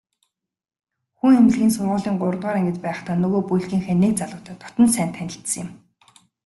Хүн 1.17 1.33
эмнэлгийн 1.39 1.73
сургуулийн 1.75 2.17
гуравдугаар 2.19 2.57
ангид 2.59 2.77
байхдаа 2.85 3.15
нөгөө 3.21 3.41
бүлгийнхээ 3.47 3.95
нэг 4.01 4.13
залуутай 4.17 4.55
дотно 4.61 4.85
сайн 4.95 5.09
танилцсан 5.15 5.59
юм. 5.63 5.69